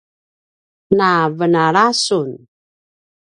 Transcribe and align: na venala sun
na 0.97 1.11
venala 1.37 1.85
sun 2.03 2.29